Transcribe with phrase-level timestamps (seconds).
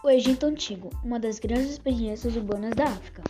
[0.00, 3.24] O Egito Antigo, uma das grandes experiências urbanas da África.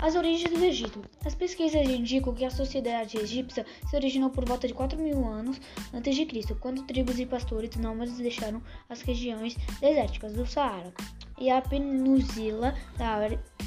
[0.00, 1.00] As origens do Egito.
[1.24, 5.60] As pesquisas indicam que a sociedade egípcia se originou por volta de 4 mil anos
[5.94, 10.92] antes de Cristo, quando tribos e pastores nômades deixaram as regiões desérticas do Saara
[11.38, 12.74] e a península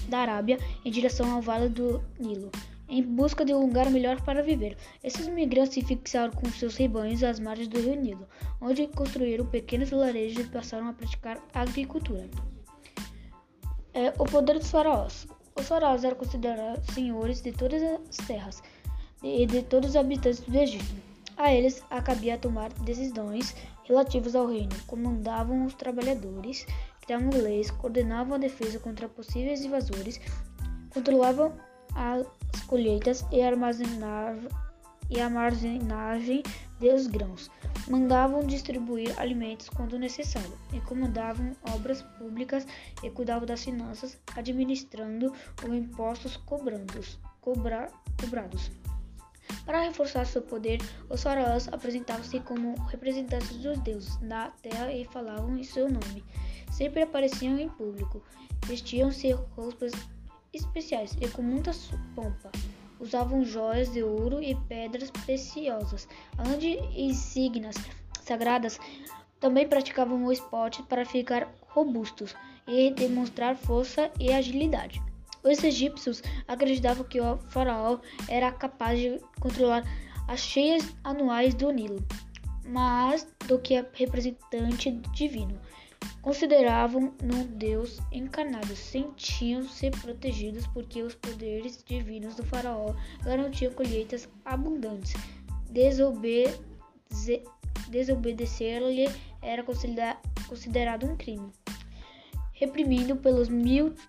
[0.10, 2.52] da Arábia em direção ao Vale do Nilo
[2.90, 4.76] em busca de um lugar melhor para viver.
[5.04, 8.28] Esses migrantes se fixaram com seus rebanhos às margens do rio Nilo,
[8.60, 12.28] onde construíram pequenos vilarejos e passaram a praticar agricultura.
[13.94, 15.28] É, o poder dos faraós.
[15.56, 18.64] Os faraós eram considerados senhores de todas as terras
[19.22, 21.10] e de todos os habitantes do Egito.
[21.38, 26.66] A eles acabia tomar decisões relativas ao reino, comandavam os trabalhadores,
[27.02, 30.20] criavam leis, coordenavam a defesa contra possíveis invasores,
[30.94, 31.54] controlavam
[31.96, 32.26] as
[32.70, 33.38] colheitas e,
[35.10, 36.44] e armazenagem
[36.80, 37.50] dos grãos.
[37.90, 42.68] Mandavam distribuir alimentos quando necessário, e comandavam obras públicas
[43.04, 45.34] e cuidavam das finanças, administrando
[45.68, 47.20] os impostos cobrados.
[47.42, 48.72] Cobra, cobrados.
[49.66, 55.58] Para reforçar seu poder, os faraós apresentavam-se como representantes dos deuses da terra e falavam
[55.58, 56.24] em seu nome.
[56.72, 58.22] Sempre apareciam em público,
[58.68, 59.92] vestiam-se roupas
[60.54, 61.72] especiais e com muita
[62.16, 62.52] pompa.
[63.00, 67.76] Usavam joias de ouro e pedras preciosas, além de insígnias
[68.22, 68.80] sagradas.
[69.40, 72.36] Também praticavam o esporte para ficar robustos
[72.68, 75.02] e demonstrar força e agilidade.
[75.44, 79.84] Os egípcios acreditavam que o faraó era capaz de controlar
[80.28, 82.06] as cheias anuais do Nilo,
[82.66, 85.60] mais do que representante divino
[86.22, 95.14] consideravam no Deus encarnado, sentiam-se protegidos porque os poderes divinos do faraó garantiam colheitas abundantes.
[97.90, 99.08] Desobedecer-lhe
[99.42, 99.64] era
[100.48, 101.50] considerado um crime,
[102.54, 104.04] reprimido pelos militares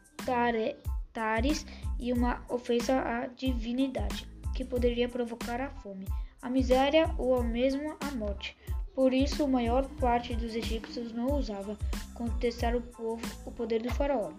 [1.98, 6.06] e uma ofensa à divinidade, que poderia provocar a fome,
[6.42, 8.56] a miséria ou mesmo a morte.
[9.00, 11.74] Por isso, a maior parte dos egípcios não ousava
[12.12, 14.30] contestar o povo o poder do faraó.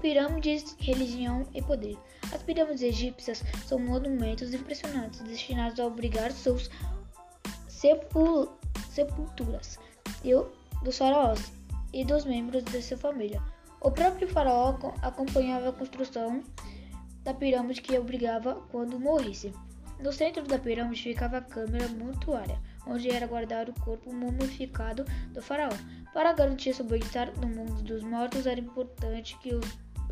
[0.00, 1.98] Pirâmides, religião e poder.
[2.32, 6.70] As pirâmides egípcias são monumentos impressionantes destinados a obrigar seus
[7.68, 8.48] sepul
[8.88, 9.76] sepulturas
[10.84, 11.50] dos faraós
[11.92, 13.42] e dos membros de sua família.
[13.80, 16.44] O próprio faraó acompanhava a construção
[17.24, 19.52] da pirâmide que obrigava quando morresse.
[20.00, 25.42] No centro da pirâmide ficava a câmara mortuária, onde era guardado o corpo mumificado do
[25.42, 25.72] faraó.
[26.14, 29.60] Para garantir seu bem-estar no mundo dos mortos, era importante que o,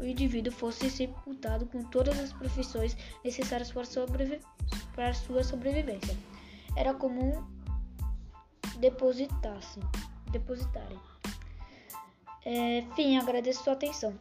[0.04, 4.40] indivíduo fosse sepultado com todas as profissões necessárias para, sobrevi
[4.94, 6.14] para sua sobrevivência.
[6.76, 7.42] Era comum
[8.78, 9.80] depositasse,
[10.30, 10.98] depositarem.
[12.44, 14.18] É, fim, agradeço sua atenção.